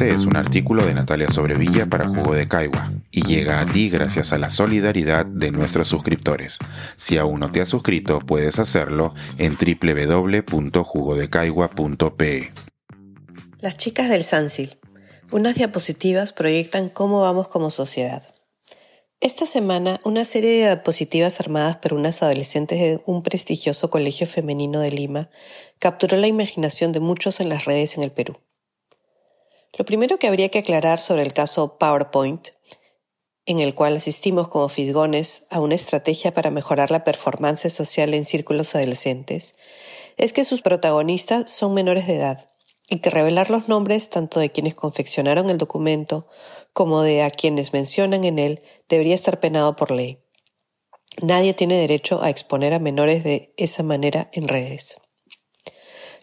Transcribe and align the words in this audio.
Este 0.00 0.14
es 0.14 0.24
un 0.24 0.34
artículo 0.34 0.86
de 0.86 0.94
Natalia 0.94 1.28
Sobrevilla 1.28 1.84
para 1.84 2.08
Jugo 2.08 2.32
de 2.32 2.48
Caigua 2.48 2.90
y 3.10 3.22
llega 3.22 3.60
a 3.60 3.66
ti 3.66 3.90
gracias 3.90 4.32
a 4.32 4.38
la 4.38 4.48
solidaridad 4.48 5.26
de 5.26 5.50
nuestros 5.50 5.88
suscriptores. 5.88 6.56
Si 6.96 7.18
aún 7.18 7.40
no 7.40 7.52
te 7.52 7.60
has 7.60 7.68
suscrito, 7.68 8.18
puedes 8.20 8.58
hacerlo 8.58 9.12
en 9.36 9.58
www.jugodecaigua.pe. 9.58 12.50
Las 13.60 13.76
chicas 13.76 14.08
del 14.08 14.24
Sansil. 14.24 14.78
Unas 15.32 15.56
diapositivas 15.56 16.32
proyectan 16.32 16.88
cómo 16.88 17.20
vamos 17.20 17.48
como 17.48 17.68
sociedad. 17.68 18.22
Esta 19.20 19.44
semana, 19.44 20.00
una 20.02 20.24
serie 20.24 20.52
de 20.52 20.58
diapositivas 20.60 21.40
armadas 21.40 21.76
por 21.76 21.92
unas 21.92 22.22
adolescentes 22.22 22.78
de 22.78 23.02
un 23.04 23.22
prestigioso 23.22 23.90
colegio 23.90 24.26
femenino 24.26 24.80
de 24.80 24.92
Lima 24.92 25.28
capturó 25.78 26.16
la 26.16 26.26
imaginación 26.26 26.92
de 26.92 27.00
muchos 27.00 27.40
en 27.40 27.50
las 27.50 27.66
redes 27.66 27.98
en 27.98 28.04
el 28.04 28.12
Perú. 28.12 28.38
Lo 29.80 29.86
primero 29.86 30.18
que 30.18 30.26
habría 30.26 30.50
que 30.50 30.58
aclarar 30.58 31.00
sobre 31.00 31.22
el 31.22 31.32
caso 31.32 31.78
PowerPoint, 31.78 32.48
en 33.46 33.60
el 33.60 33.74
cual 33.74 33.96
asistimos 33.96 34.46
como 34.48 34.68
fisgones 34.68 35.46
a 35.48 35.58
una 35.58 35.74
estrategia 35.74 36.34
para 36.34 36.50
mejorar 36.50 36.90
la 36.90 37.02
performance 37.02 37.72
social 37.72 38.12
en 38.12 38.26
círculos 38.26 38.74
adolescentes, 38.74 39.54
es 40.18 40.34
que 40.34 40.44
sus 40.44 40.60
protagonistas 40.60 41.50
son 41.50 41.72
menores 41.72 42.06
de 42.06 42.16
edad 42.16 42.50
y 42.90 42.98
que 42.98 43.08
revelar 43.08 43.48
los 43.48 43.68
nombres 43.68 44.10
tanto 44.10 44.38
de 44.38 44.52
quienes 44.52 44.74
confeccionaron 44.74 45.48
el 45.48 45.56
documento 45.56 46.26
como 46.74 47.00
de 47.00 47.22
a 47.22 47.30
quienes 47.30 47.72
mencionan 47.72 48.24
en 48.24 48.38
él 48.38 48.62
debería 48.86 49.14
estar 49.14 49.40
penado 49.40 49.76
por 49.76 49.92
ley. 49.92 50.22
Nadie 51.22 51.54
tiene 51.54 51.80
derecho 51.80 52.22
a 52.22 52.28
exponer 52.28 52.74
a 52.74 52.80
menores 52.80 53.24
de 53.24 53.54
esa 53.56 53.82
manera 53.82 54.28
en 54.34 54.46
redes. 54.46 54.98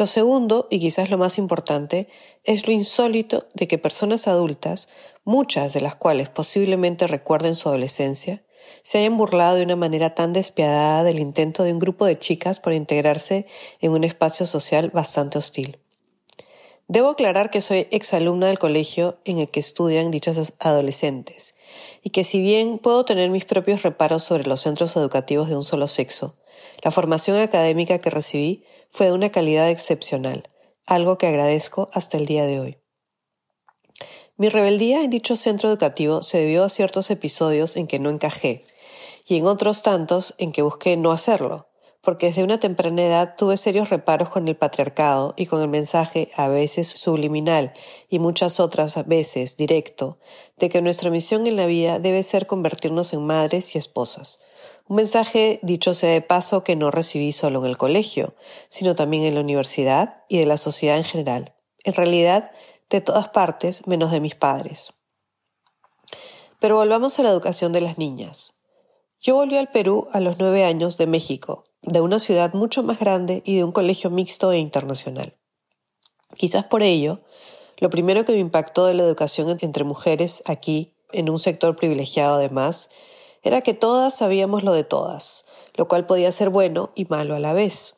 Lo 0.00 0.06
segundo, 0.06 0.66
y 0.70 0.80
quizás 0.80 1.10
lo 1.10 1.18
más 1.18 1.36
importante, 1.36 2.08
es 2.44 2.66
lo 2.66 2.72
insólito 2.72 3.46
de 3.52 3.68
que 3.68 3.76
personas 3.76 4.28
adultas, 4.28 4.88
muchas 5.24 5.74
de 5.74 5.82
las 5.82 5.94
cuales 5.94 6.30
posiblemente 6.30 7.06
recuerden 7.06 7.54
su 7.54 7.68
adolescencia, 7.68 8.42
se 8.82 8.96
hayan 8.96 9.18
burlado 9.18 9.56
de 9.56 9.64
una 9.64 9.76
manera 9.76 10.14
tan 10.14 10.32
despiadada 10.32 11.04
del 11.04 11.18
intento 11.18 11.64
de 11.64 11.74
un 11.74 11.78
grupo 11.78 12.06
de 12.06 12.18
chicas 12.18 12.60
por 12.60 12.72
integrarse 12.72 13.44
en 13.82 13.92
un 13.92 14.04
espacio 14.04 14.46
social 14.46 14.88
bastante 14.88 15.36
hostil. 15.36 15.78
Debo 16.90 17.10
aclarar 17.10 17.50
que 17.50 17.60
soy 17.60 17.86
exalumna 17.92 18.48
del 18.48 18.58
colegio 18.58 19.20
en 19.24 19.38
el 19.38 19.48
que 19.48 19.60
estudian 19.60 20.10
dichas 20.10 20.54
adolescentes, 20.58 21.54
y 22.02 22.10
que 22.10 22.24
si 22.24 22.40
bien 22.40 22.80
puedo 22.80 23.04
tener 23.04 23.30
mis 23.30 23.44
propios 23.44 23.84
reparos 23.84 24.24
sobre 24.24 24.48
los 24.48 24.62
centros 24.62 24.96
educativos 24.96 25.48
de 25.48 25.54
un 25.54 25.62
solo 25.62 25.86
sexo, 25.86 26.34
la 26.82 26.90
formación 26.90 27.36
académica 27.36 28.00
que 28.00 28.10
recibí 28.10 28.64
fue 28.88 29.06
de 29.06 29.12
una 29.12 29.30
calidad 29.30 29.70
excepcional, 29.70 30.48
algo 30.84 31.16
que 31.16 31.28
agradezco 31.28 31.88
hasta 31.92 32.16
el 32.16 32.26
día 32.26 32.44
de 32.44 32.58
hoy. 32.58 32.78
Mi 34.36 34.48
rebeldía 34.48 35.04
en 35.04 35.10
dicho 35.10 35.36
centro 35.36 35.68
educativo 35.68 36.24
se 36.24 36.38
debió 36.38 36.64
a 36.64 36.68
ciertos 36.70 37.08
episodios 37.12 37.76
en 37.76 37.86
que 37.86 38.00
no 38.00 38.10
encajé, 38.10 38.64
y 39.28 39.36
en 39.36 39.46
otros 39.46 39.84
tantos 39.84 40.34
en 40.38 40.50
que 40.50 40.62
busqué 40.62 40.96
no 40.96 41.12
hacerlo, 41.12 41.69
porque 42.02 42.26
desde 42.26 42.44
una 42.44 42.58
temprana 42.58 43.02
edad 43.02 43.34
tuve 43.36 43.56
serios 43.56 43.90
reparos 43.90 44.30
con 44.30 44.48
el 44.48 44.56
patriarcado 44.56 45.34
y 45.36 45.46
con 45.46 45.60
el 45.60 45.68
mensaje, 45.68 46.30
a 46.34 46.48
veces 46.48 46.88
subliminal 46.88 47.72
y 48.08 48.18
muchas 48.18 48.58
otras 48.58 49.06
veces 49.06 49.56
directo, 49.56 50.18
de 50.56 50.68
que 50.68 50.82
nuestra 50.82 51.10
misión 51.10 51.46
en 51.46 51.56
la 51.56 51.66
vida 51.66 51.98
debe 51.98 52.22
ser 52.22 52.46
convertirnos 52.46 53.12
en 53.12 53.26
madres 53.26 53.74
y 53.74 53.78
esposas. 53.78 54.40
Un 54.88 54.96
mensaje, 54.96 55.60
dicho 55.62 55.94
sea 55.94 56.10
de 56.10 56.22
paso, 56.22 56.64
que 56.64 56.74
no 56.74 56.90
recibí 56.90 57.32
solo 57.32 57.60
en 57.60 57.70
el 57.70 57.76
colegio, 57.76 58.34
sino 58.68 58.94
también 58.94 59.22
en 59.24 59.34
la 59.34 59.40
universidad 59.40 60.24
y 60.28 60.38
de 60.38 60.46
la 60.46 60.56
sociedad 60.56 60.96
en 60.96 61.04
general. 61.04 61.54
En 61.84 61.94
realidad, 61.94 62.50
de 62.88 63.00
todas 63.00 63.28
partes, 63.28 63.86
menos 63.86 64.10
de 64.10 64.20
mis 64.20 64.34
padres. 64.34 64.94
Pero 66.58 66.76
volvamos 66.76 67.18
a 67.18 67.22
la 67.22 67.30
educación 67.30 67.72
de 67.72 67.80
las 67.80 67.98
niñas. 67.98 68.59
Yo 69.22 69.34
volví 69.34 69.58
al 69.58 69.68
Perú 69.68 70.08
a 70.12 70.20
los 70.20 70.38
nueve 70.38 70.64
años 70.64 70.96
de 70.96 71.06
México, 71.06 71.64
de 71.82 72.00
una 72.00 72.18
ciudad 72.18 72.54
mucho 72.54 72.82
más 72.82 72.98
grande 72.98 73.42
y 73.44 73.54
de 73.54 73.64
un 73.64 73.70
colegio 73.70 74.08
mixto 74.08 74.50
e 74.50 74.56
internacional. 74.56 75.36
Quizás 76.38 76.64
por 76.64 76.82
ello, 76.82 77.20
lo 77.76 77.90
primero 77.90 78.24
que 78.24 78.32
me 78.32 78.38
impactó 78.38 78.86
de 78.86 78.94
la 78.94 79.02
educación 79.02 79.58
entre 79.60 79.84
mujeres 79.84 80.42
aquí, 80.46 80.94
en 81.12 81.28
un 81.28 81.38
sector 81.38 81.76
privilegiado 81.76 82.36
además, 82.36 82.88
era 83.42 83.60
que 83.60 83.74
todas 83.74 84.16
sabíamos 84.16 84.62
lo 84.62 84.72
de 84.72 84.84
todas, 84.84 85.44
lo 85.74 85.86
cual 85.86 86.06
podía 86.06 86.32
ser 86.32 86.48
bueno 86.48 86.90
y 86.94 87.04
malo 87.04 87.34
a 87.34 87.40
la 87.40 87.52
vez. 87.52 87.96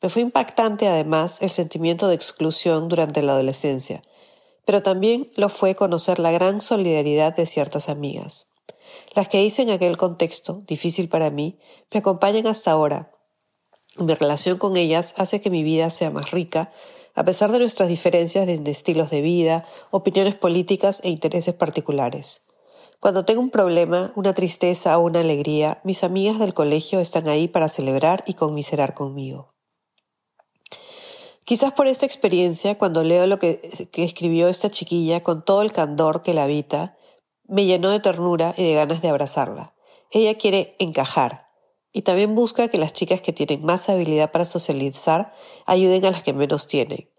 Me 0.00 0.08
fue 0.08 0.22
impactante 0.22 0.88
además 0.88 1.42
el 1.42 1.50
sentimiento 1.50 2.08
de 2.08 2.14
exclusión 2.14 2.88
durante 2.88 3.20
la 3.20 3.32
adolescencia, 3.32 4.02
pero 4.64 4.82
también 4.82 5.30
lo 5.36 5.50
fue 5.50 5.74
conocer 5.74 6.18
la 6.18 6.30
gran 6.30 6.62
solidaridad 6.62 7.36
de 7.36 7.44
ciertas 7.44 7.90
amigas. 7.90 8.51
Las 9.14 9.28
que 9.28 9.42
hice 9.42 9.62
en 9.62 9.70
aquel 9.70 9.96
contexto, 9.96 10.62
difícil 10.66 11.08
para 11.08 11.30
mí, 11.30 11.58
me 11.92 12.00
acompañan 12.00 12.46
hasta 12.46 12.70
ahora 12.70 13.12
mi 13.98 14.14
relación 14.14 14.56
con 14.56 14.76
ellas 14.76 15.14
hace 15.18 15.40
que 15.40 15.50
mi 15.50 15.62
vida 15.62 15.90
sea 15.90 16.10
más 16.10 16.30
rica, 16.30 16.72
a 17.14 17.24
pesar 17.24 17.52
de 17.52 17.58
nuestras 17.58 17.88
diferencias 17.88 18.48
en 18.48 18.66
estilos 18.66 19.10
de 19.10 19.20
vida, 19.20 19.66
opiniones 19.90 20.34
políticas 20.34 21.02
e 21.04 21.10
intereses 21.10 21.54
particulares. 21.54 22.46
Cuando 23.00 23.26
tengo 23.26 23.42
un 23.42 23.50
problema, 23.50 24.12
una 24.16 24.32
tristeza 24.32 24.96
o 24.96 25.04
una 25.04 25.20
alegría, 25.20 25.80
mis 25.84 26.04
amigas 26.04 26.38
del 26.38 26.54
colegio 26.54 27.00
están 27.00 27.28
ahí 27.28 27.48
para 27.48 27.68
celebrar 27.68 28.24
y 28.26 28.34
conmiserar 28.34 28.94
conmigo. 28.94 29.48
Quizás 31.44 31.72
por 31.72 31.86
esta 31.86 32.06
experiencia, 32.06 32.78
cuando 32.78 33.02
leo 33.02 33.26
lo 33.26 33.38
que, 33.38 33.88
que, 33.90 34.04
escribió 34.04 34.48
esta 34.48 34.70
chiquilla 34.70 35.22
con 35.22 35.44
todo 35.44 35.60
el 35.60 35.72
candor 35.72 36.22
que 36.22 36.32
la 36.32 36.44
habita, 36.44 36.96
me 37.48 37.66
llenó 37.66 37.90
de 37.90 38.00
ternura 38.00 38.54
y 38.56 38.64
de 38.64 38.74
ganas 38.74 39.02
de 39.02 39.08
abrazarla. 39.08 39.74
Ella 40.10 40.36
quiere 40.36 40.76
encajar, 40.78 41.52
y 41.92 42.02
también 42.02 42.34
busca 42.34 42.68
que 42.68 42.78
las 42.78 42.92
chicas 42.92 43.20
que 43.20 43.32
tienen 43.32 43.64
más 43.64 43.88
habilidad 43.88 44.32
para 44.32 44.44
socializar 44.44 45.32
ayuden 45.66 46.04
a 46.06 46.10
las 46.10 46.22
que 46.22 46.32
menos 46.32 46.66
tienen. 46.66 47.10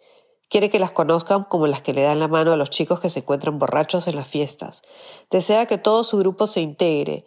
Quiere 0.50 0.70
que 0.70 0.80
las 0.80 0.92
conozcan 0.92 1.46
como 1.46 1.68
las 1.68 1.82
que 1.82 1.94
le 1.94 2.04
dan 2.04 2.20
la 2.20 2.28
mano 2.28 2.52
a 2.52 2.58
los 2.58 2.70
chicos 2.70 3.00
que 3.00 3.10
se 3.10 3.20
encuentran 3.20 3.60
borrachos 3.60 4.08
en 4.08 4.16
las 4.16 4.28
fiestas. 4.28 4.82
Desea 5.30 5.66
que 5.68 5.78
todo 5.78 6.04
su 6.04 6.18
grupo 6.18 6.48
se 6.48 6.62
integre 6.62 7.26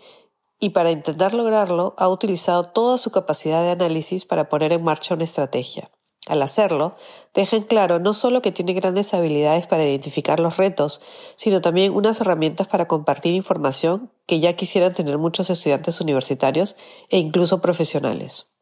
y 0.58 0.70
para 0.70 0.90
intentar 0.90 1.34
lograrlo 1.34 1.94
ha 1.98 2.08
utilizado 2.08 2.70
toda 2.70 2.98
su 2.98 3.10
capacidad 3.10 3.62
de 3.62 3.70
análisis 3.70 4.24
para 4.24 4.48
poner 4.48 4.72
en 4.72 4.82
marcha 4.82 5.14
una 5.14 5.24
estrategia. 5.24 5.90
Al 6.26 6.42
hacerlo, 6.42 6.97
deja 7.34 7.56
en 7.56 7.62
claro 7.62 8.00
no 8.00 8.12
solo 8.12 8.42
que 8.42 8.50
tiene 8.50 8.72
grandes 8.72 9.14
habilidades 9.14 9.69
para 9.69 9.84
identificar 9.84 10.41
los 10.41 10.56
retos, 10.56 11.00
sino 11.37 11.60
también 11.60 11.94
unas 11.94 12.20
herramientas 12.20 12.66
para 12.66 12.88
compartir 12.88 13.32
información 13.34 14.10
que 14.26 14.41
ya 14.41 14.56
quisieran 14.56 14.92
tener 14.92 15.19
muchos 15.19 15.50
estudiantes 15.50 16.00
universitarios 16.00 16.76
e 17.10 17.19
incluso 17.19 17.60
profesionales. 17.60 18.54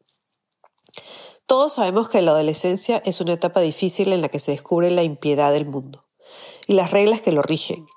Todos 1.47 1.73
sabemos 1.73 2.07
que 2.07 2.21
la 2.21 2.31
adolescencia 2.31 3.01
es 3.03 3.19
una 3.19 3.33
etapa 3.33 3.61
difícil 3.61 4.13
en 4.13 4.21
la 4.21 4.29
que 4.29 4.39
se 4.39 4.51
descubre 4.51 4.91
la 4.91 5.03
impiedad 5.03 5.51
del 5.51 5.65
mundo 5.65 6.05
y 6.67 6.73
las 6.73 6.91
reglas 6.91 7.21
que 7.21 7.31
lo 7.31 7.41
rigen, 7.41 7.87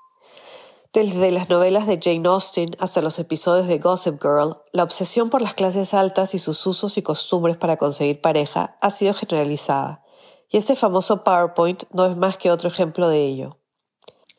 desde 0.91 1.29
las 1.29 1.49
novelas 1.49 1.85
de 1.85 1.99
Jane 2.01 2.27
Austen 2.27 2.75
hasta 2.79 3.01
los 3.01 3.19
episodios 3.19 3.67
de 3.67 3.77
Gossip 3.77 4.19
Girl, 4.19 4.57
la 4.71 4.83
obsesión 4.83 5.29
por 5.29 5.41
las 5.41 5.53
clases 5.53 5.93
altas 5.93 6.33
y 6.33 6.39
sus 6.39 6.65
usos 6.65 6.97
y 6.97 7.03
costumbres 7.03 7.57
para 7.57 7.77
conseguir 7.77 8.21
pareja 8.21 8.75
ha 8.81 8.89
sido 8.89 9.13
generalizada, 9.13 10.03
y 10.49 10.57
este 10.57 10.75
famoso 10.75 11.23
PowerPoint 11.23 11.83
no 11.91 12.07
es 12.07 12.17
más 12.17 12.37
que 12.37 12.49
otro 12.49 12.69
ejemplo 12.69 13.07
de 13.07 13.23
ello. 13.23 13.59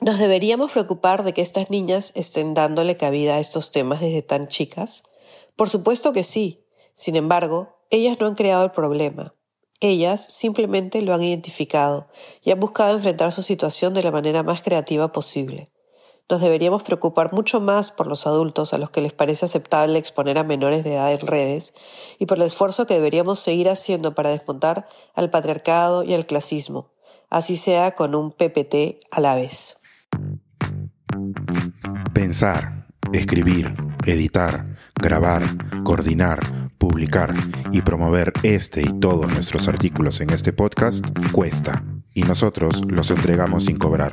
¿Nos 0.01 0.19
deberíamos 0.19 0.73
preocupar 0.73 1.23
de 1.23 1.33
que 1.33 1.43
estas 1.43 1.71
niñas 1.71 2.13
estén 2.17 2.55
dándole 2.55 2.97
cabida 2.97 3.37
a 3.37 3.41
estos 3.41 3.71
temas 3.71 4.01
desde 4.01 4.23
tan 4.23 4.49
chicas? 4.49 5.05
Por 5.55 5.69
supuesto 5.69 6.13
que 6.13 6.25
sí. 6.25 6.67
Sin 6.95 7.17
embargo, 7.17 7.77
ellas 7.91 8.19
no 8.19 8.27
han 8.27 8.35
creado 8.35 8.65
el 8.65 8.71
problema. 8.73 9.35
Ellas 9.79 10.25
simplemente 10.29 11.03
lo 11.03 11.15
han 11.15 11.23
identificado 11.23 12.09
y 12.43 12.51
han 12.51 12.59
buscado 12.59 12.97
enfrentar 12.97 13.31
su 13.31 13.43
situación 13.43 13.95
de 13.95 14.03
la 14.03 14.11
manera 14.11 14.43
más 14.43 14.63
creativa 14.63 15.13
posible 15.13 15.71
nos 16.31 16.41
deberíamos 16.41 16.85
preocupar 16.85 17.33
mucho 17.33 17.61
más 17.61 17.91
por 17.91 18.07
los 18.07 18.27
adultos 18.27 18.73
a 18.73 18.79
los 18.79 18.91
que 18.91 19.01
les 19.01 19.13
parece 19.13 19.45
aceptable 19.45 19.99
exponer 19.99 20.39
a 20.39 20.45
menores 20.45 20.85
de 20.85 20.95
edad 20.95 21.13
en 21.13 21.27
redes 21.27 21.75
y 22.19 22.27
por 22.27 22.39
el 22.39 22.45
esfuerzo 22.45 22.87
que 22.87 22.95
deberíamos 22.95 23.41
seguir 23.41 23.69
haciendo 23.69 24.15
para 24.15 24.31
desmontar 24.31 24.89
al 25.15 25.31
patriarcado 25.31 26.05
y 26.05 26.15
al 26.15 26.27
clasismo, 26.27 26.93
así 27.29 27.57
sea 27.57 27.97
con 27.97 28.15
un 28.15 28.31
PPT 28.31 29.01
a 29.11 29.21
la 29.21 29.35
vez. 29.35 29.79
Pensar, 32.15 32.87
escribir, 33.13 33.75
editar, 34.07 34.77
grabar, 34.95 35.43
coordinar, 35.83 36.71
publicar 36.79 37.35
y 37.73 37.83
promover 37.83 38.33
este 38.45 38.83
y 38.83 39.01
todos 39.01 39.33
nuestros 39.33 39.67
artículos 39.67 40.21
en 40.21 40.31
este 40.31 40.53
podcast 40.53 41.05
cuesta 41.33 41.83
y 42.15 42.23
nosotros 42.23 42.83
los 42.89 43.11
entregamos 43.11 43.65
sin 43.65 43.79
cobrar. 43.79 44.13